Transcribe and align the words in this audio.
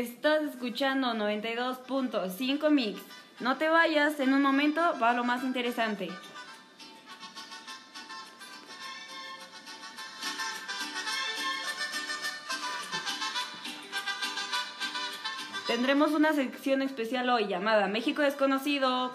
Estás 0.00 0.42
escuchando 0.44 1.12
92.5 1.12 2.70
Mix. 2.70 3.02
No 3.38 3.58
te 3.58 3.68
vayas, 3.68 4.18
en 4.18 4.32
un 4.32 4.40
momento 4.40 4.80
va 4.98 5.12
lo 5.12 5.24
más 5.24 5.44
interesante. 5.44 6.08
Tendremos 15.66 16.12
una 16.12 16.32
sección 16.32 16.80
especial 16.80 17.28
hoy 17.28 17.48
llamada 17.48 17.86
México 17.86 18.22
Desconocido. 18.22 19.12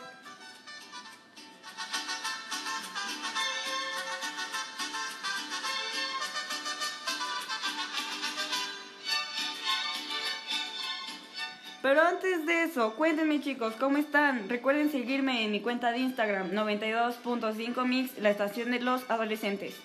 Pero 11.85 12.01
antes 12.01 12.47
de 12.47 12.63
eso, 12.63 12.95
cuéntenme 12.95 13.41
chicos, 13.41 13.75
¿cómo 13.75 13.97
están? 13.97 14.49
Recuerden 14.49 14.89
seguirme 14.89 15.45
en 15.45 15.51
mi 15.51 15.59
cuenta 15.59 15.91
de 15.91 15.99
Instagram 15.99 16.49
92.5 16.49 17.85
Mix, 17.85 18.17
la 18.17 18.31
estación 18.31 18.71
de 18.71 18.79
los 18.79 19.07
adolescentes. 19.07 19.75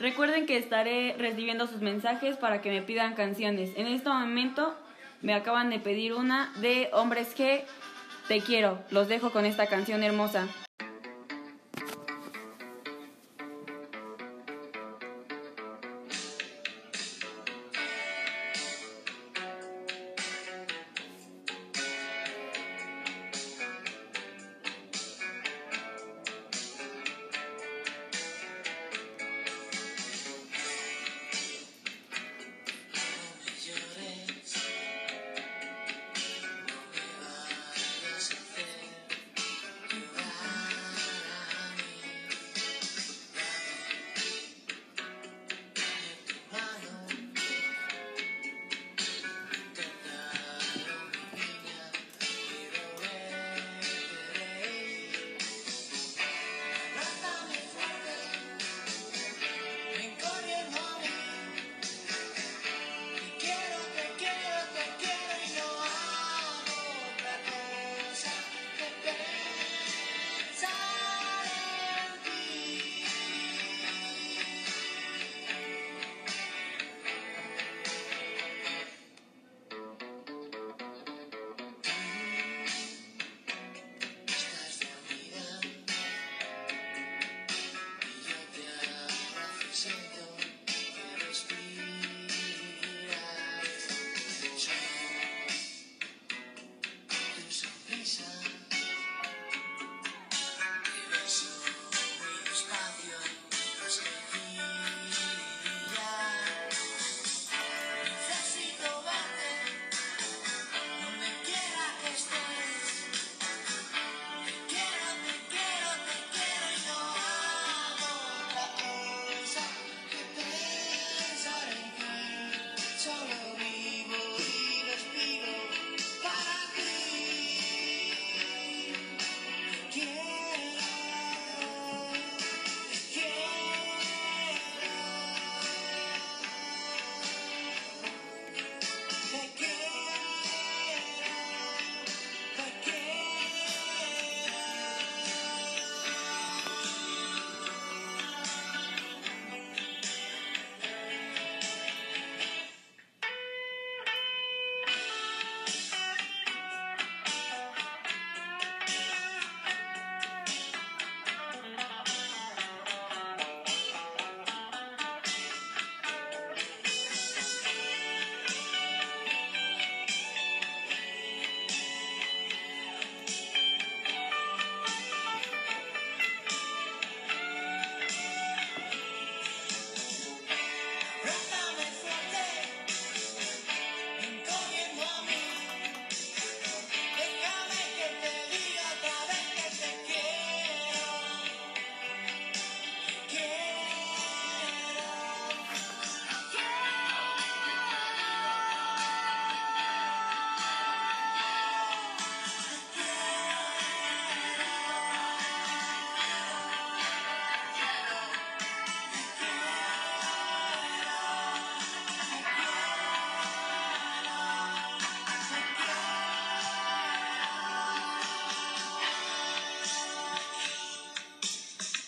Recuerden 0.00 0.46
que 0.46 0.56
estaré 0.56 1.14
recibiendo 1.18 1.66
sus 1.66 1.82
mensajes 1.82 2.38
para 2.38 2.62
que 2.62 2.70
me 2.70 2.80
pidan 2.80 3.16
canciones. 3.16 3.72
En 3.76 3.86
este 3.86 4.08
momento 4.08 4.74
me 5.20 5.34
acaban 5.34 5.68
de 5.68 5.78
pedir 5.78 6.14
una 6.14 6.52
de 6.56 6.88
Hombres 6.94 7.36
G. 7.36 7.64
Te 8.28 8.40
quiero. 8.40 8.78
Los 8.90 9.06
dejo 9.06 9.30
con 9.30 9.46
esta 9.46 9.66
canción 9.66 10.02
hermosa. 10.02 10.48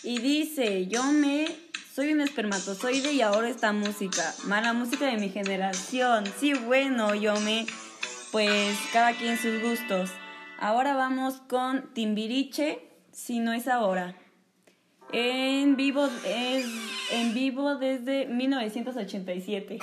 Y 0.09 0.17
dice, 0.17 0.87
yo 0.87 1.03
me... 1.03 1.45
Soy 1.93 2.13
un 2.13 2.21
espermatozoide 2.21 3.13
y 3.13 3.21
ahora 3.21 3.47
esta 3.47 3.73
música. 3.73 4.33
Mala 4.45 4.73
música 4.73 5.05
de 5.05 5.17
mi 5.17 5.29
generación. 5.29 6.23
Sí, 6.39 6.53
bueno, 6.53 7.13
yo 7.13 7.39
me... 7.41 7.67
Pues 8.31 8.75
cada 8.91 9.13
quien 9.13 9.37
sus 9.37 9.61
gustos. 9.61 10.09
Ahora 10.59 10.95
vamos 10.95 11.35
con 11.47 11.93
Timbiriche, 11.93 12.79
si 13.11 13.37
no 13.37 13.53
es 13.53 13.67
ahora. 13.67 14.15
En 15.11 15.75
vivo, 15.75 16.09
es 16.25 16.65
en 17.11 17.35
vivo 17.35 17.75
desde 17.75 18.25
1987. 18.25 19.77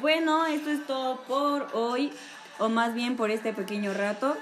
Bueno, 0.00 0.46
esto 0.46 0.70
es 0.70 0.86
todo 0.86 1.20
por 1.22 1.68
hoy, 1.74 2.10
o 2.58 2.68
más 2.68 2.94
bien 2.94 3.16
por 3.16 3.30
este 3.30 3.52
pequeño 3.52 3.92
rato. 3.92 4.36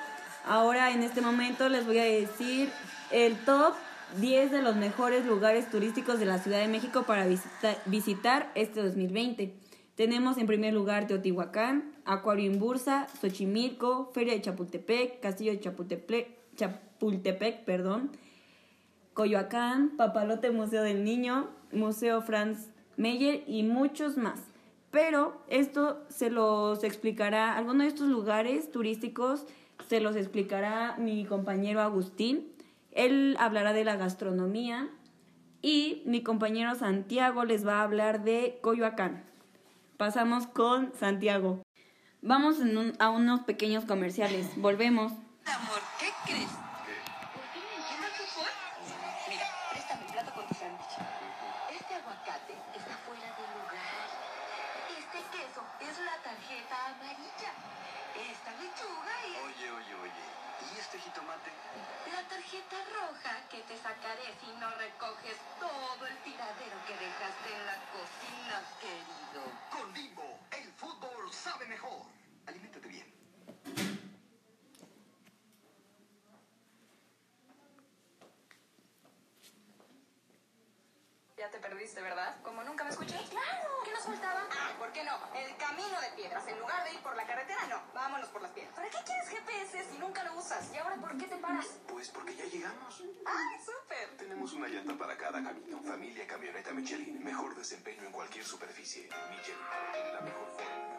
Ahora 0.45 0.93
en 0.93 1.03
este 1.03 1.21
momento 1.21 1.69
les 1.69 1.87
voy 1.87 1.99
a 1.99 2.05
decir 2.05 2.71
el 3.11 3.37
top 3.45 3.75
10 4.21 4.51
de 4.51 4.63
los 4.63 4.77
mejores 4.77 5.27
lugares 5.27 5.71
turísticos 5.71 6.19
de 6.19 6.27
la 6.27 6.39
Ciudad 6.39 6.61
de 6.61 6.69
México 6.69 7.03
para 7.03 7.27
visita- 7.27 7.77
visitar 7.87 8.51
este 8.55 8.83
2020. 8.83 9.55
Tenemos 9.97 10.39
en 10.39 10.47
primer 10.47 10.73
lugar 10.73 11.07
Teotihuacán, 11.07 11.93
Acuario 12.05 12.51
en 12.51 12.59
Bursa, 12.61 13.09
Xochimilco, 13.21 14.11
Feria 14.15 14.35
de 14.35 14.43
Chapultepec, 14.43 15.21
Castillo 15.21 15.51
de 15.53 15.61
Chapultepec, 15.61 16.29
Chapultepec, 16.57 17.65
perdón, 17.65 18.13
Coyoacán, 19.13 19.97
Papalote 19.97 20.51
Museo 20.53 20.83
del 20.83 21.03
Niño, 21.05 21.49
Museo 21.73 22.23
Franz 22.23 22.69
Meyer 22.97 23.43
y 23.47 23.65
muchos 23.65 24.17
más. 24.17 24.41
Pero 24.91 25.43
esto 25.49 26.05
se 26.09 26.31
los 26.31 26.83
explicará, 26.83 27.57
algunos 27.57 27.83
de 27.83 27.89
estos 27.89 28.09
lugares 28.09 28.73
turísticos 28.73 29.45
se 29.89 30.01
los 30.01 30.17
explicará 30.17 30.97
mi 30.99 31.25
compañero 31.25 31.81
Agustín. 31.81 32.53
Él 32.93 33.37
hablará 33.39 33.73
de 33.73 33.85
la 33.85 33.97
gastronomía 33.97 34.89
y 35.61 36.03
mi 36.07 36.23
compañero 36.23 36.75
Santiago 36.75 37.45
les 37.45 37.67
va 37.67 37.81
a 37.81 37.83
hablar 37.83 38.25
de 38.25 38.59
Coyoacán. 38.63 39.25
Pasamos 39.97 40.47
con 40.47 40.93
Santiago. 40.95 41.63
Vamos 42.23 42.57
a 42.99 43.11
unos 43.11 43.41
pequeños 43.41 43.85
comerciales. 43.85 44.47
Volvemos. 44.57 45.13
¿qué? 45.99 46.11
¿Por 46.19 46.27
qué 46.27 46.35
me 46.35 47.75
encima 47.79 48.07
el 48.07 48.15
fútbol? 48.15 48.51
Mira, 49.29 49.47
préstame 49.71 50.07
el 50.07 50.13
plato 50.13 50.31
con 50.35 50.47
tu 50.47 50.55
sándwich. 50.55 50.99
Este 51.71 51.95
aguacate 51.95 52.55
está 52.75 52.95
fuera 53.07 53.29
de 53.39 53.45
lugar. 53.55 54.07
Este 54.99 55.19
queso 55.35 55.63
es 55.79 55.95
la 56.03 56.17
tarjeta 56.23 56.77
amarilla. 56.91 57.51
Esta 58.19 58.51
lechuga 58.59 58.67
es 58.67 58.68
Oye, 58.85 59.71
oye, 59.71 59.95
oye. 59.95 60.75
¿Y 60.75 60.79
este 60.79 60.99
jitomate? 60.99 61.51
la 62.13 62.23
tarjeta 62.29 62.77
roja 62.95 63.49
que 63.49 63.59
te 63.63 63.77
sacaré 63.77 64.35
si 64.41 64.51
no 64.59 64.71
recoges 64.71 65.37
todo 65.61 66.07
el 66.07 66.17
tiradero 66.19 66.77
que 66.87 66.95
dejaste 66.95 67.55
en 67.55 67.67
la 67.67 67.77
cocina, 67.93 68.63
querido. 68.81 69.43
Con 69.71 69.93
Bimbo, 69.93 70.39
el 70.51 70.73
fútbol 70.73 71.33
sabe 71.33 71.67
mejor. 71.67 72.07
Aliméntate 72.47 72.89
bien. 72.89 73.15
Ya 81.37 81.51
te 81.51 81.59
perdiste, 81.59 82.01
¿verdad? 82.01 82.37
Como 82.43 82.65
nunca 82.65 82.85
me 82.85 82.91
escuchas. 82.91 83.23
¡Claro! 83.29 83.71
¿Qué 83.85 83.93
nos 83.93 84.05
faltaba? 84.05 84.38
Por 84.89 85.05
no, 85.05 85.19
el 85.37 85.55
camino 85.59 86.01
de 86.01 86.09
piedras. 86.17 86.49
En 86.49 86.59
lugar 86.59 86.83
de 86.85 86.95
ir 86.95 87.01
por 87.01 87.15
la 87.15 87.27
carretera, 87.27 87.67
no. 87.69 87.79
Vámonos 87.93 88.27
por 88.31 88.41
las 88.41 88.51
piedras. 88.53 88.75
¿Para 88.75 88.89
qué 88.89 88.97
quieres 89.05 89.29
GPS 89.29 89.85
si 89.85 89.99
nunca 89.99 90.25
lo 90.25 90.39
usas? 90.39 90.73
¿Y 90.73 90.79
ahora 90.79 90.97
por 90.97 91.15
qué 91.19 91.27
te 91.27 91.37
paras? 91.37 91.67
Pues 91.87 92.09
porque 92.09 92.35
ya 92.35 92.47
llegamos. 92.47 93.03
¡Ay, 93.27 93.61
súper! 93.61 94.17
Tenemos 94.17 94.51
una 94.55 94.67
llanta 94.67 94.97
para 94.97 95.15
cada 95.19 95.45
camino. 95.45 95.83
Familia 95.83 96.27
Camioneta 96.27 96.73
Michelin. 96.73 97.23
Mejor 97.23 97.55
desempeño 97.55 98.03
en 98.05 98.13
cualquier 98.13 98.47
superficie. 98.47 99.11
Michelin 99.29 100.15
la 100.15 100.21
mejor 100.23 100.49
forma 100.53 100.98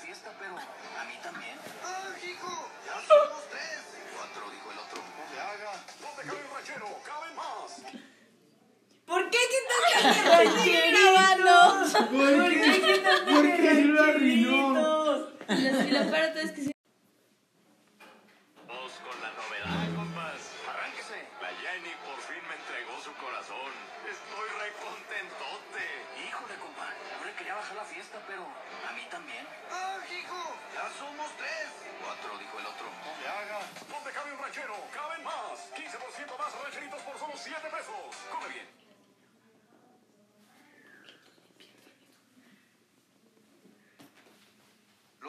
fiesta, 0.00 0.32
pero 0.38 0.56
a 0.56 1.04
mí 1.04 1.14
también. 1.22 1.56
¡Ah, 1.84 2.08
hijo! 2.24 2.70
¡Ya 2.86 2.94
somos 3.06 3.42
tres! 3.50 3.80
Cuatro, 4.16 4.50
dijo 4.50 4.72
el 4.72 4.78
otro. 4.78 5.02
No 5.02 5.34
le 5.34 5.40
haga. 5.40 5.72
¿Dónde 6.00 6.22
cabe 6.24 6.40
el 6.40 6.50
ranchero? 6.54 6.86
¡Caben 7.04 7.36
más! 7.36 7.70
¿Por 9.06 9.30
qué 9.30 9.38
quitaste 9.52 10.90
grabando? 10.90 11.56
¿Por 12.10 12.50
qué 12.50 13.02
¿Por 13.30 13.56
qué 13.56 13.74
lo 13.84 14.02
arruinó? 14.02 15.28
Y 15.48 15.90
lo 15.90 16.10
peor 16.10 16.36
es 16.38 16.52
que 16.52 16.79
¿Dónde 34.60 34.66
cabe 34.66 34.72
un 34.72 34.84
ranchero? 34.84 34.90
¡Caben 34.92 35.24
más! 35.24 35.72
15% 35.74 36.38
más 36.38 36.62
rancheritos 36.62 37.00
por 37.02 37.18
solo 37.18 37.32
7 37.36 37.60
pesos. 37.70 38.16
Come 38.30 38.48
bien. 38.48 38.89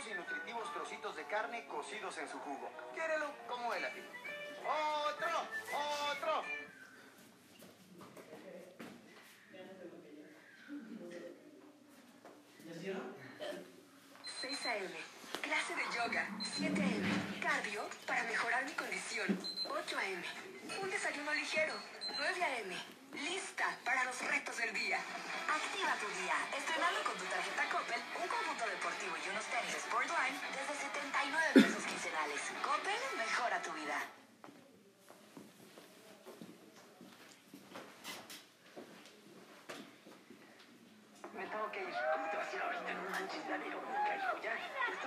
Ricos 0.00 0.10
y 0.10 0.14
nutritivos 0.14 0.72
trocitos 0.72 1.16
de 1.16 1.24
carne 1.24 1.66
cocidos 1.66 2.16
en 2.18 2.28
su 2.28 2.38
jugo. 2.38 2.70
Quiérelo 2.94 3.32
como 3.48 3.72
él 3.74 3.84
a 3.84 3.92
ti. 3.92 4.00
¡Otro! 4.64 5.28
¡Otro! 6.12 6.44
6 14.40 14.66
a.m. 14.66 14.90
Clase 15.42 15.76
de 15.76 15.82
yoga. 15.94 16.28
7 16.42 16.82
a.m. 16.82 17.40
Cardio 17.42 17.82
para 18.06 18.22
mejorar 18.24 18.64
mi 18.64 18.72
condición. 18.72 19.38
8 19.68 19.98
a.m. 19.98 20.22
Un 20.82 20.90
desayuno 20.90 21.34
ligero. 21.34 21.74
9 22.16 22.44
a.m. 22.44 22.99
Lista 23.12 23.66
para 23.84 24.04
los 24.04 24.18
retos 24.22 24.56
del 24.56 24.72
día. 24.72 24.98
Activa 25.50 25.92
tu 25.98 26.06
día. 26.22 26.34
Estrenando 26.56 27.02
con 27.02 27.16
tu 27.18 27.24
tarjeta 27.24 27.68
Coppel 27.68 28.00
un 28.22 28.28
conjunto 28.28 28.66
deportivo 28.70 29.14
y 29.18 29.28
unos 29.30 29.44
tenis 29.46 29.74
Sportline 29.82 30.38
desde 30.54 30.74
79 30.78 31.50
pesos 31.54 31.82
quincenales. 31.84 32.40
Coppel 32.62 33.02
mejora 33.18 33.60
tu 33.62 33.72
vida. 33.72 33.98
Me 41.34 41.46
tengo 41.46 41.70
que 41.72 41.80
ir. 41.82 41.94
¿Cómo 42.14 42.30
te 42.30 42.36
vas 42.36 42.46
a 42.46 42.54
ir 42.54 42.62
ahorita? 42.62 42.94
No 42.94 43.10
manches, 43.10 43.48
ya 43.48 43.58
digo, 43.58 43.80
nunca, 43.82 44.16
hijo, 44.16 44.38
ya. 44.42 44.54
Está 44.54 44.68
medio 44.68 44.68
flameado, 44.70 44.86
no 44.86 44.98
quiero 44.98 44.98
contigo. 44.98 44.99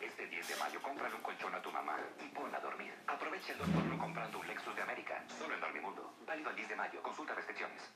Este 0.00 0.26
10 0.26 0.48
de 0.48 0.56
mayo, 0.56 0.82
cómprale 0.82 1.14
un 1.14 1.22
colchón 1.22 1.54
a 1.54 1.62
tu 1.62 1.70
mamá 1.70 1.96
y 2.20 2.28
ponla 2.28 2.58
a 2.58 2.60
dormir. 2.60 2.94
Aprovecha 3.06 3.52
el 3.52 3.58
2 3.58 3.68
por 3.68 3.82
1 3.82 3.98
comprando 3.98 4.38
un 4.38 4.46
Lexus 4.46 4.76
de 4.76 4.82
América. 4.82 5.24
Solo 5.38 5.54
en 5.54 5.60
Dormimundo. 5.60 6.14
Válido 6.26 6.50
el 6.50 6.56
10 6.56 6.68
de 6.68 6.76
mayo. 6.76 7.02
Consulta 7.02 7.34
restricciones. 7.34 7.92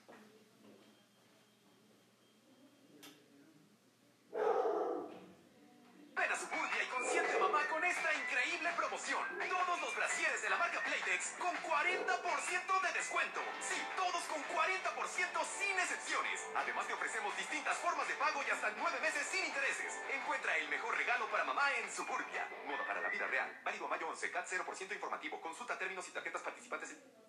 Con 11.38 11.54
40% 11.56 12.80
de 12.80 12.92
descuento. 12.92 13.40
Sí, 13.60 13.74
todos 13.96 14.22
con 14.24 14.42
40% 14.44 15.44
sin 15.58 15.78
excepciones. 15.78 16.46
Además 16.54 16.86
te 16.86 16.92
ofrecemos 16.92 17.36
distintas 17.36 17.76
formas 17.78 18.06
de 18.06 18.14
pago 18.14 18.40
y 18.46 18.50
hasta 18.50 18.70
9 18.70 19.00
meses 19.00 19.26
sin 19.26 19.44
intereses. 19.44 19.98
Encuentra 20.12 20.56
el 20.58 20.68
mejor 20.68 20.96
regalo 20.96 21.28
para 21.30 21.44
mamá 21.44 21.72
en 21.82 21.90
Suburbia. 21.90 22.48
Moda 22.66 22.86
para 22.86 23.00
la 23.00 23.08
vida 23.08 23.26
real. 23.26 23.60
Válido 23.64 23.86
a 23.86 23.88
mayo 23.88 24.08
11. 24.08 24.30
CAT 24.30 24.46
0% 24.46 24.92
informativo. 24.92 25.40
Consulta 25.40 25.76
términos 25.76 26.06
y 26.08 26.12
tarjetas 26.12 26.42
participantes 26.42 26.90
en... 26.90 27.28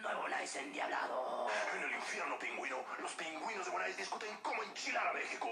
Nuevo 0.00 0.28
Nice 0.28 0.58
endiablado. 0.58 1.48
En 1.76 1.82
el 1.84 1.92
infierno 1.92 2.38
pingüino, 2.38 2.84
los 2.98 3.12
pingüinos 3.12 3.66
de 3.66 3.70
Moraes 3.70 3.96
discuten 3.96 4.36
cómo 4.38 4.62
enchilar 4.64 5.06
a 5.06 5.12
México. 5.12 5.48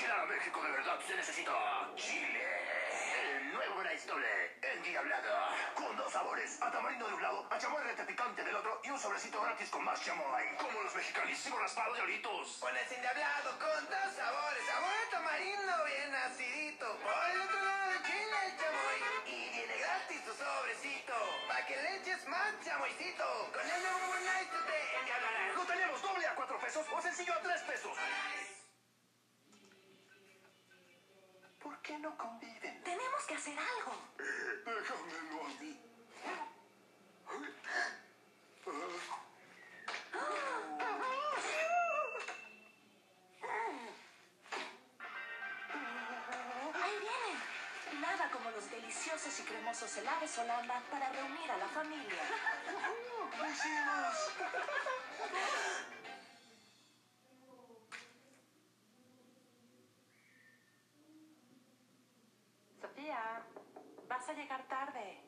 Enchilar 0.00 0.20
a 0.20 0.26
México 0.26 0.62
de 0.62 0.70
verdad 0.70 0.98
se 1.06 1.14
necesita 1.14 1.52
chile. 1.94 2.40
El 3.20 3.52
nuevo 3.52 3.82
Nice 3.82 4.06
doble 4.08 4.56
endiablado. 4.62 5.28
Con 5.74 5.94
dos 5.94 6.10
sabores, 6.10 6.56
a 6.62 6.70
tamarindo 6.70 7.06
de 7.06 7.14
un 7.16 7.22
lado, 7.22 7.46
a 7.50 7.58
chamoy 7.58 7.82
rete 7.82 8.04
picante 8.04 8.42
del 8.42 8.56
otro 8.56 8.80
y 8.82 8.88
un 8.88 8.98
sobrecito 8.98 9.42
gratis 9.42 9.68
con 9.68 9.84
más 9.84 10.02
chamoy. 10.02 10.56
Como 10.56 10.80
los 10.80 10.94
mexicanísimos 10.94 11.60
raspados 11.60 11.98
de 11.98 12.02
Oritos. 12.02 12.56
Pones 12.60 12.90
endiablado 12.90 13.50
con 13.58 13.84
dos 13.92 14.14
sabores. 14.16 14.64
Sabor 14.64 14.90
a 14.90 15.10
tamarindo 15.10 15.84
bien 15.84 16.14
acidito. 16.14 16.86
Por 16.96 17.30
el 17.34 17.40
otro 17.42 17.60
lado 17.62 17.92
el 17.92 18.02
chile 18.02 18.36
el 18.46 18.56
chamoy. 18.56 18.98
Y 19.26 19.50
viene 19.50 19.76
gratis 19.76 20.24
tu 20.24 20.32
sobrecito. 20.32 21.14
Pa' 21.46 21.66
que 21.66 21.76
le 21.76 21.96
eches 21.96 22.26
más 22.26 22.54
chamoycito. 22.64 23.52
Con 23.52 23.68
el 23.68 23.82
nuevo 23.82 24.14
Nice 24.16 24.48
tú 24.48 24.64
te 24.64 24.98
endiablarás. 24.98 25.54
Lo 25.56 25.64
tenemos 25.66 26.00
doble 26.00 26.26
a 26.26 26.34
cuatro 26.36 26.58
pesos 26.58 26.86
o 26.90 27.02
sencillo 27.02 27.34
a 27.34 27.40
tres 27.42 27.60
pesos. 27.64 27.98
Qué 31.90 31.98
no 31.98 32.16
conviven? 32.16 32.82
Tenemos 32.84 33.24
que 33.26 33.34
hacer 33.34 33.58
algo. 33.58 33.92
Déjamelo 34.64 35.44
a 35.44 35.48
mí. 35.60 35.80
Ahí 46.80 46.96
vienen. 47.00 48.00
Nada 48.00 48.30
como 48.30 48.50
los 48.52 48.70
deliciosos 48.70 49.40
y 49.40 49.42
cremosos 49.42 49.96
helados 49.96 50.38
Holanda 50.38 50.80
para 50.92 51.08
reunir 51.10 51.50
a 51.50 51.56
la 51.56 51.68
familia. 51.68 52.22
¡Lo 53.38 53.50
hicimos! 53.50 54.30
Sofía, 62.80 63.42
vas 64.08 64.19
a 64.30 64.34
llegar 64.34 64.66
tarde. 64.68 65.19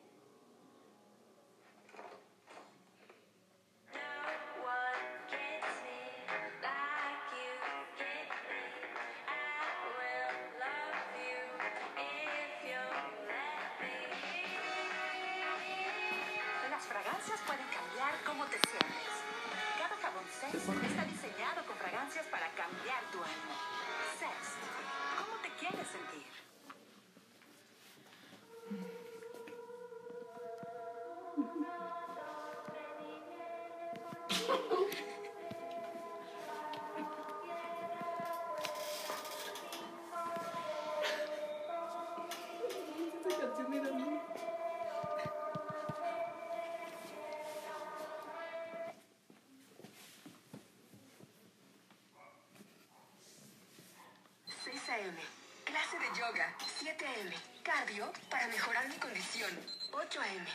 7 56.83 57.05
a.m. 57.05 57.33
Cardio 57.63 58.11
para 58.29 58.45
mejorar 58.47 58.85
mi 58.89 58.95
condición. 58.95 59.49
8 59.93 60.19
a.m. 60.19 60.45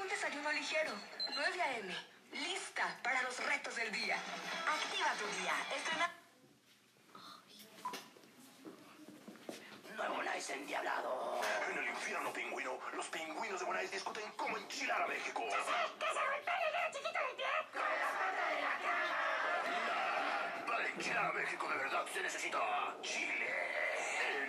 Un 0.00 0.08
desayuno 0.08 0.50
ligero. 0.50 0.90
9 1.32 1.62
a.m. 1.62 1.94
Lista 2.32 2.98
para 3.00 3.22
los 3.22 3.38
retos 3.46 3.76
del 3.76 3.92
día. 3.92 4.16
Activa 4.66 5.12
tu 5.14 5.40
día. 5.40 5.54
Estrena... 5.76 6.10
Nuevo 9.94 10.20
Nice 10.24 10.52
endiablado. 10.52 11.40
En 11.70 11.78
el 11.78 11.88
infierno 11.90 12.32
pingüino, 12.32 12.76
los 12.94 13.06
pingüinos 13.06 13.60
de 13.60 13.66
Bonais 13.66 13.90
discuten 13.92 14.24
cómo 14.36 14.58
enchilar 14.58 15.02
a 15.02 15.06
México. 15.06 15.44
Para 20.66 20.88
enchilar 20.88 21.24
a 21.24 21.32
México 21.34 21.68
de 21.68 21.76
verdad 21.76 22.04
se 22.12 22.20
necesita 22.20 22.96
chile. 23.00 23.67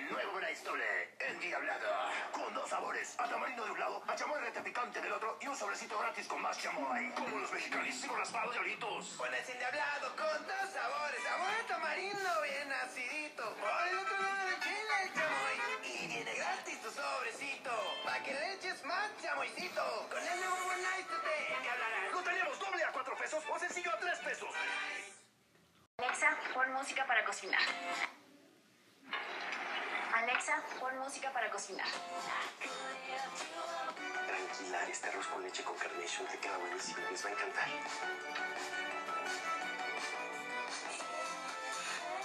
Nuevo 0.09 0.31
Bonais 0.31 0.63
doble 0.63 0.83
endiablado. 1.19 1.87
Con 2.31 2.51
dos 2.55 2.67
sabores. 2.67 3.15
A 3.19 3.29
tamarindo 3.29 3.63
de 3.63 3.71
un 3.71 3.79
lado, 3.79 4.03
a 4.07 4.15
chamoy 4.15 4.39
rete 4.41 4.61
picante 4.61 4.99
del 5.01 5.11
otro 5.11 5.37
y 5.39 5.47
un 5.47 5.55
sobrecito 5.55 5.99
gratis 5.99 6.27
con 6.27 6.41
más 6.41 6.57
chamoy. 6.59 7.11
Como 7.11 7.37
los 7.37 7.51
mexicanísimos 7.51 8.17
raspados 8.17 8.55
de 8.55 8.59
oritos. 8.59 9.17
Bonais 9.17 9.47
endiablado 9.47 10.15
con 10.15 10.47
dos 10.47 10.69
sabores. 10.73 11.23
Sabor 11.23 11.49
a 11.49 11.67
tamarindo 11.67 12.41
bien 12.41 12.73
acidito. 12.73 13.55
Por 13.55 13.87
el 13.87 13.99
otro 13.99 14.17
lado 14.17 14.49
de 14.49 14.59
chile 14.61 14.93
el 15.03 15.13
chamoy. 15.13 15.55
Y 15.83 16.07
viene 16.07 16.33
gratis 16.33 16.81
tu 16.81 16.91
sobrecito. 16.91 17.71
Pa' 18.03 18.23
que 18.23 18.33
le 18.33 18.53
eches 18.53 18.83
más 18.85 19.11
chamoycito. 19.21 20.09
Con 20.09 20.27
el 20.27 20.39
nuevo 20.39 20.57
tú 21.07 21.15
te 21.21 21.53
endiablarás. 21.53 22.11
¿Lo 22.11 22.23
tenemos 22.23 22.59
doble 22.59 22.83
a 22.83 22.91
cuatro 22.91 23.15
pesos 23.15 23.43
o 23.47 23.59
sencillo 23.59 23.91
a 23.93 23.97
tres 23.99 24.17
pesos? 24.19 24.49
Alexa, 25.97 26.35
pon 26.53 26.73
música 26.73 27.05
para 27.05 27.23
cocinar. 27.25 27.61
Alexa, 30.19 30.55
pon 30.79 30.97
música 30.99 31.31
para 31.31 31.49
cocinar. 31.49 31.87
Tranquila, 34.27 34.79
este 34.89 35.07
arroz 35.09 35.27
con 35.27 35.41
leche 35.43 35.63
con 35.63 35.75
carnation 35.77 36.25
te 36.27 36.37
queda 36.39 36.57
buenísimo. 36.57 36.99
Les 37.11 37.23
va 37.25 37.29
a 37.29 37.33
encantar. 37.33 37.67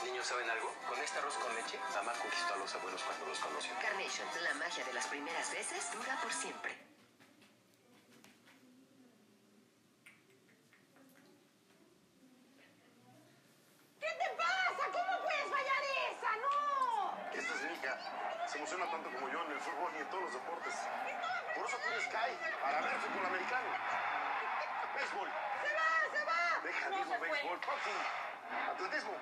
Niños, 0.05 0.27
¿saben 0.27 0.51
algo? 0.51 0.75
Con 0.89 0.99
este 0.99 1.19
arroz 1.19 1.35
con 1.39 1.55
leche, 1.55 1.79
mamá 1.95 2.13
conquistó 2.15 2.55
a 2.55 2.57
los 2.57 2.75
abuelos 2.75 3.03
cuando 3.03 3.27
los 3.27 3.39
conoció. 3.39 3.73
Carnation, 3.81 4.29
la 4.43 4.55
magia 4.55 4.85
de 4.85 4.93
las 4.93 5.07
primeras 5.07 5.51
veces 5.53 5.93
dura 5.93 6.17
por 6.23 6.33
siempre. 6.33 6.77
¿Qué 14.01 14.09
te 14.11 14.29
pasa? 14.37 14.85
¿Cómo 14.93 15.13
puedes 15.23 15.47
fallar 15.51 15.83
esa? 16.11 16.31
¡No! 16.45 17.19
Esta 17.33 17.55
es 17.55 17.63
mi 17.63 17.73
hija. 17.75 18.47
Se 18.49 18.59
emociona 18.59 18.91
tanto 18.91 19.11
como 19.13 19.29
yo 19.29 19.43
en 19.45 19.53
el 19.53 19.61
fútbol 19.61 19.93
y 19.97 19.99
en 20.01 20.09
todos 20.11 20.23
los 20.25 20.33
deportes. 20.35 20.75
Por 21.55 21.67
eso 21.67 21.77
tiene 21.79 22.01
Sky, 22.01 22.31
para 22.63 22.81
ver 22.81 22.97
fútbol 23.01 23.27
americano. 23.27 23.69
Béisbol. 24.95 25.29
¡Se 25.65 25.75
va! 25.75 26.19
¡Se 26.19 26.25
va! 26.25 26.61
Deja 26.63 26.89
No 26.91 26.97
mismo 26.99 27.13
se 27.13 27.19
fue. 27.19 27.29
béisbol, 27.31 27.59
boxing, 27.67 28.01
atletismo, 28.71 29.17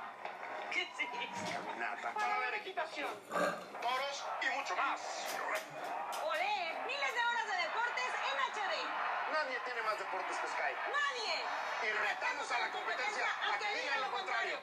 ¿Qué 0.73 0.83
es 0.83 0.89
eso? 1.01 1.53
caminata, 1.53 2.13
Para 2.15 2.39
ver 2.41 2.55
equitación. 2.55 3.21
toros 3.29 4.25
y 4.43 4.47
mucho 4.59 4.77
más. 4.77 5.01
¡Olé! 6.25 6.75
Miles 6.87 7.13
de 7.15 7.21
horas 7.25 7.47
de 7.47 7.57
deportes 7.63 8.11
en 8.33 8.37
HD. 8.53 8.75
Nadie 9.33 9.61
tiene 9.65 9.83
más 9.83 9.99
deportes 9.99 10.37
que 10.39 10.47
Sky. 10.49 10.73
¡Nadie! 10.89 11.35
Y 11.83 11.91
retamos 11.91 12.49
a 12.53 12.61
la 12.61 12.71
competencia 12.71 13.27
a 13.43 13.59
que 13.59 13.67
digan 13.75 14.01
lo 14.03 14.11
contrario. 14.13 14.57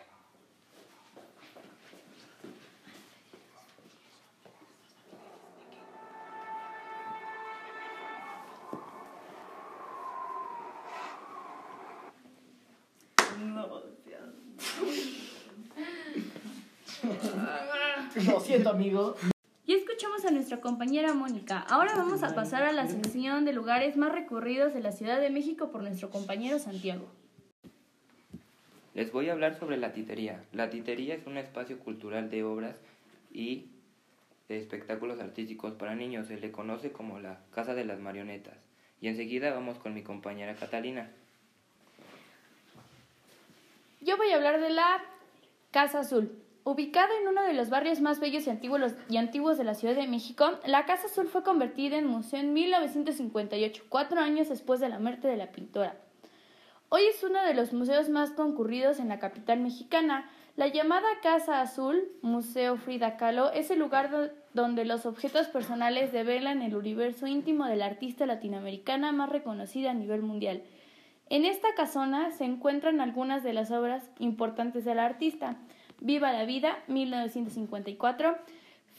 No, 13.38 13.84
Lo 18.32 18.40
siento, 18.40 18.70
amigo. 18.70 19.16
Nuestra 20.50 20.68
compañera 20.68 21.14
Mónica. 21.14 21.60
Ahora 21.70 21.94
vamos 21.96 22.24
a 22.24 22.34
pasar 22.34 22.64
a 22.64 22.72
la 22.72 22.88
sección 22.88 23.46
de 23.46 23.54
lugares 23.54 23.98
más 23.98 24.12
recurridos 24.12 24.74
de 24.74 24.80
la 24.80 24.92
Ciudad 24.92 25.22
de 25.22 25.30
México 25.30 25.70
por 25.72 25.84
nuestro 25.84 26.10
compañero 26.10 26.58
Santiago. 26.58 27.08
Les 28.96 29.12
voy 29.12 29.30
a 29.30 29.34
hablar 29.34 29.60
sobre 29.60 29.78
la 29.78 29.94
titería. 29.94 30.44
La 30.52 30.72
titería 30.72 31.14
es 31.14 31.28
un 31.28 31.38
espacio 31.38 31.78
cultural 31.78 32.32
de 32.32 32.44
obras 32.44 32.76
y 33.32 33.68
de 34.48 34.58
espectáculos 34.58 35.20
artísticos 35.20 35.74
para 35.74 35.94
niños. 35.94 36.26
Se 36.26 36.40
le 36.40 36.52
conoce 36.52 36.92
como 36.92 37.20
la 37.20 37.42
Casa 37.54 37.76
de 37.76 37.86
las 37.86 38.00
Marionetas. 38.00 38.58
Y 39.02 39.08
enseguida 39.08 39.54
vamos 39.54 39.78
con 39.78 39.94
mi 39.94 40.02
compañera 40.02 40.56
Catalina. 40.56 41.12
Yo 44.02 44.18
voy 44.18 44.32
a 44.32 44.38
hablar 44.38 44.60
de 44.60 44.72
la 44.72 45.00
Casa 45.70 46.00
Azul. 46.00 46.32
Ubicada 46.66 47.10
en 47.22 47.28
uno 47.28 47.42
de 47.44 47.54
los 47.54 47.70
barrios 47.70 48.00
más 48.02 48.20
bellos 48.20 48.46
y 48.46 48.50
antiguos, 48.50 48.94
y 49.10 49.18
antiguos 49.18 49.58
de 49.58 49.64
la 49.64 49.74
Ciudad 49.74 49.96
de 49.96 50.08
México, 50.08 50.52
la 50.66 50.86
Casa 50.86 51.08
Azul 51.08 51.28
fue 51.28 51.44
convertida 51.44 51.98
en 51.98 52.06
museo 52.06 52.40
en 52.40 52.54
1958, 52.54 53.84
cuatro 53.90 54.20
años 54.20 54.50
después 54.50 54.80
de 54.80 54.90
la 54.90 55.00
muerte 55.00 55.28
de 55.28 55.38
la 55.38 55.52
pintora. 55.52 55.96
Hoy 56.90 57.04
es 57.10 57.24
uno 57.24 57.42
de 57.44 57.54
los 57.54 57.72
museos 57.74 58.10
más 58.10 58.32
concurridos 58.32 59.00
en 59.00 59.10
la 59.10 59.20
capital 59.20 59.60
mexicana. 59.60 60.30
La 60.58 60.68
llamada 60.68 61.08
Casa 61.24 61.62
Azul, 61.62 62.10
Museo 62.22 62.76
Frida 62.78 63.16
Kahlo, 63.16 63.52
es 63.52 63.72
el 63.72 63.80
lugar 63.80 64.10
do- 64.12 64.30
donde 64.54 64.84
los 64.86 65.06
objetos 65.06 65.48
personales 65.48 66.12
develan 66.12 66.62
el 66.62 66.76
universo 66.76 67.26
íntimo 67.28 67.66
de 67.66 67.78
la 67.78 67.86
artista 67.86 68.26
latinoamericana 68.26 69.12
más 69.12 69.30
reconocida 69.30 69.92
a 69.92 69.94
nivel 69.94 70.22
mundial. 70.24 70.64
En 71.30 71.46
esta 71.46 71.74
casona 71.76 72.32
se 72.32 72.44
encuentran 72.46 73.00
algunas 73.02 73.44
de 73.44 73.54
las 73.54 73.72
obras 73.72 74.10
importantes 74.18 74.84
de 74.84 74.96
la 74.96 75.06
artista. 75.06 75.58
Viva 76.02 76.32
la 76.32 76.46
vida, 76.46 76.80
1954, 76.88 78.38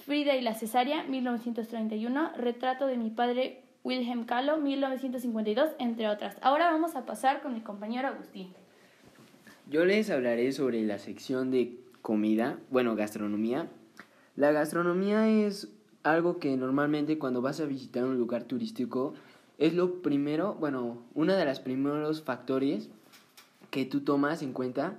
Frida 0.04 0.36
y 0.36 0.42
la 0.42 0.54
cesárea, 0.54 1.04
1931, 1.04 2.32
Retrato 2.36 2.86
de 2.86 2.96
mi 2.96 3.10
padre, 3.10 3.62
Wilhelm 3.84 4.24
Kahlo, 4.24 4.58
1952, 4.58 5.70
entre 5.78 6.08
otras. 6.08 6.36
Ahora 6.42 6.70
vamos 6.70 6.96
a 6.96 7.06
pasar 7.06 7.42
con 7.42 7.54
mi 7.54 7.60
compañero 7.60 8.08
Agustín. 8.08 8.48
Yo 9.68 9.84
les 9.84 10.10
hablaré 10.10 10.52
sobre 10.52 10.82
la 10.82 10.98
sección 10.98 11.50
de 11.50 11.78
comida, 12.02 12.58
bueno, 12.70 12.96
gastronomía. 12.96 13.68
La 14.36 14.52
gastronomía 14.52 15.28
es 15.28 15.68
algo 16.02 16.38
que 16.38 16.56
normalmente 16.56 17.18
cuando 17.18 17.42
vas 17.42 17.60
a 17.60 17.66
visitar 17.66 18.04
un 18.04 18.18
lugar 18.18 18.44
turístico 18.44 19.14
es 19.58 19.74
lo 19.74 20.02
primero, 20.02 20.54
bueno, 20.54 20.98
uno 21.14 21.34
de 21.34 21.44
los 21.44 21.60
primeros 21.60 22.22
factores 22.22 22.88
que 23.70 23.84
tú 23.84 24.00
tomas 24.00 24.42
en 24.42 24.52
cuenta 24.52 24.94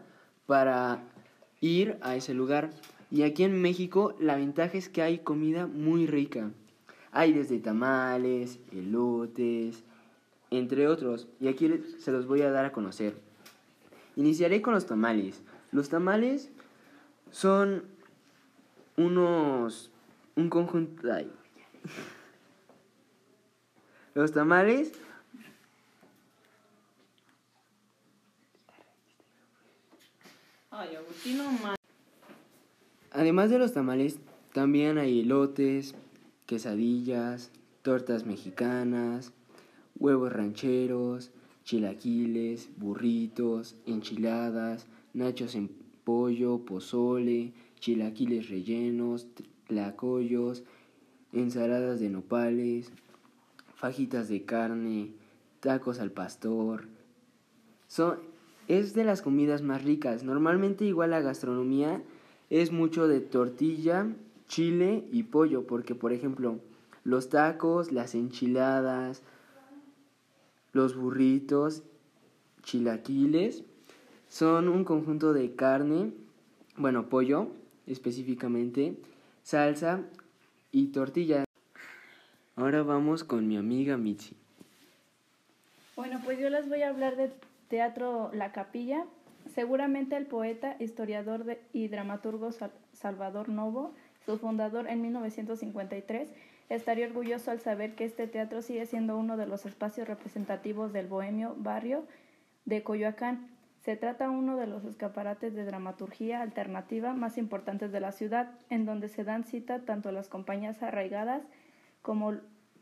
para 0.46 1.04
ir 1.62 1.98
a 2.02 2.16
ese 2.16 2.34
lugar. 2.34 2.72
Y 3.10 3.24
aquí 3.24 3.44
en 3.44 3.62
México 3.62 4.16
la 4.20 4.36
ventaja 4.36 4.78
es 4.78 4.90
que 4.90 5.02
hay 5.02 5.20
comida 5.20 5.68
muy 5.68 6.08
rica. 6.08 6.52
Hay 7.12 7.34
desde 7.34 7.60
tamales, 7.60 8.60
elotes, 8.72 9.84
entre 10.50 10.88
otros. 10.88 11.28
Y 11.40 11.48
aquí 11.48 11.72
se 12.00 12.12
los 12.12 12.28
voy 12.28 12.42
a 12.42 12.52
dar 12.52 12.66
a 12.66 12.72
conocer. 12.72 13.16
Iniciaré 14.16 14.62
con 14.62 14.74
los 14.74 14.86
tamales. 14.86 15.42
Los 15.72 15.90
tamales 15.90 16.50
son 17.30 17.84
unos... 18.98 19.92
un 20.36 20.50
conjunto... 20.50 21.08
Los 24.14 24.34
tamales 24.34 24.92
Además 33.12 33.50
de 33.50 33.60
los 33.60 33.74
tamales, 33.74 34.20
también 34.54 34.98
hay 34.98 35.20
elotes, 35.20 35.96
quesadillas, 36.46 37.52
tortas 37.82 38.26
mexicanas, 38.26 39.34
huevos 40.00 40.32
rancheros, 40.32 41.32
chilaquiles, 41.66 42.70
burritos, 42.78 43.76
enchiladas, 43.86 44.88
nachos 45.14 45.56
en 45.56 45.70
pollo, 46.06 46.60
pozole, 46.60 47.52
chilaquiles 47.82 48.50
rellenos, 48.50 49.28
tlacoyos, 49.68 50.64
ensaladas 51.34 52.00
de 52.00 52.10
nopales, 52.10 52.94
fajitas 53.76 54.30
de 54.30 54.46
carne, 54.46 55.12
tacos 55.60 56.00
al 56.00 56.12
pastor. 56.12 56.88
Son, 57.90 58.31
es 58.68 58.94
de 58.94 59.04
las 59.04 59.22
comidas 59.22 59.62
más 59.62 59.84
ricas. 59.84 60.24
Normalmente 60.24 60.86
igual 60.86 61.12
la 61.12 61.22
gastronomía 61.22 62.02
es 62.50 62.72
mucho 62.72 63.08
de 63.08 63.22
tortilla, 63.22 64.08
chile 64.48 65.06
y 65.12 65.24
pollo, 65.24 65.66
porque 65.66 65.96
por 65.96 66.14
ejemplo 66.14 66.60
los 67.04 67.30
tacos, 67.30 67.92
las 67.92 68.16
enchiladas, 68.16 69.24
los 70.74 70.96
burritos, 70.96 71.84
chilaquiles, 72.64 73.64
son 74.28 74.70
un 74.70 74.84
conjunto 74.84 75.34
de 75.34 75.56
carne, 75.56 76.14
bueno, 76.78 77.10
pollo 77.10 77.50
específicamente, 77.88 78.98
salsa 79.44 80.02
y 80.72 80.88
tortilla. 80.88 81.44
Ahora 82.56 82.84
vamos 82.84 83.24
con 83.24 83.48
mi 83.48 83.58
amiga 83.58 83.98
Mitzi. 83.98 84.36
Bueno, 85.96 86.22
pues 86.24 86.40
yo 86.40 86.50
les 86.50 86.70
voy 86.70 86.82
a 86.82 86.90
hablar 86.90 87.16
de 87.16 87.32
Teatro 87.72 88.32
La 88.34 88.52
Capilla. 88.52 89.06
Seguramente 89.48 90.18
el 90.18 90.26
poeta, 90.26 90.76
historiador 90.80 91.58
y 91.72 91.88
dramaturgo 91.88 92.52
Sal- 92.52 92.74
Salvador 92.92 93.48
Novo, 93.48 93.94
su 94.26 94.38
fundador 94.38 94.90
en 94.90 95.02
1953, 95.02 96.34
estaría 96.68 97.08
orgulloso 97.08 97.50
al 97.50 97.62
saber 97.62 97.96
que 97.96 98.04
este 98.04 98.28
teatro 98.28 98.62
sigue 98.62 98.86
siendo 98.86 99.18
uno 99.18 99.38
de 99.38 99.48
los 99.48 99.66
espacios 99.66 100.10
representativos 100.10 100.92
del 100.92 101.08
bohemio 101.08 101.56
barrio 101.58 102.04
de 102.66 102.84
Coyoacán. 102.84 103.48
Se 103.80 103.96
trata 103.96 104.30
uno 104.30 104.58
de 104.58 104.68
los 104.68 104.84
escaparates 104.84 105.56
de 105.56 105.64
dramaturgia 105.64 106.42
alternativa 106.42 107.14
más 107.14 107.38
importantes 107.38 107.94
de 107.94 108.02
la 108.02 108.12
ciudad, 108.12 108.52
en 108.70 108.86
donde 108.86 109.08
se 109.08 109.24
dan 109.24 109.46
cita 109.46 109.86
tanto 109.86 110.12
las 110.12 110.28
compañías 110.28 110.84
arraigadas 110.84 111.42
como 112.02 112.34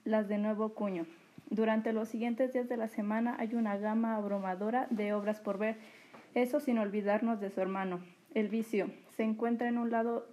las 0.04 0.28
de 0.28 0.40
nuevo 0.40 0.74
cuño. 0.74 1.06
Durante 1.50 1.94
los 1.94 2.10
siguientes 2.10 2.54
días 2.54 2.70
de 2.70 2.78
la 2.78 2.88
semana 2.88 3.36
hay 3.40 3.56
una 3.56 3.78
gama 3.78 4.16
abrumadora 4.16 4.88
de 4.92 5.14
obras 5.14 5.40
por 5.40 5.58
ver, 5.58 5.78
eso 6.36 6.60
sin 6.60 6.78
olvidarnos 6.78 7.40
de 7.40 7.50
su 7.50 7.60
hermano, 7.60 8.02
El 8.36 8.50
Vicio. 8.50 8.92
Se 9.16 9.24
encuentra 9.24 9.68
en 9.68 9.78
un 9.78 9.90
lado 9.90 10.28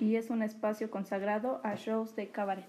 y 0.00 0.16
es 0.16 0.30
un 0.30 0.42
espacio 0.42 0.90
consagrado 0.90 1.60
a 1.64 1.74
shows 1.74 2.14
de 2.14 2.28
cabaret. 2.28 2.64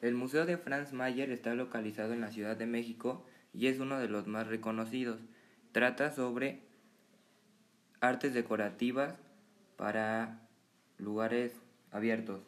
El 0.00 0.14
Museo 0.14 0.46
de 0.46 0.56
Franz 0.56 0.92
Mayer 0.92 1.30
está 1.30 1.54
localizado 1.54 2.12
en 2.12 2.20
la 2.20 2.30
Ciudad 2.30 2.56
de 2.56 2.66
México 2.66 3.24
y 3.52 3.66
es 3.66 3.80
uno 3.80 3.98
de 3.98 4.08
los 4.08 4.28
más 4.28 4.46
reconocidos. 4.46 5.20
Trata 5.72 6.12
sobre 6.12 6.60
artes 8.00 8.32
decorativas 8.32 9.16
para 9.76 10.38
lugares 10.98 11.60
abiertos. 11.90 12.40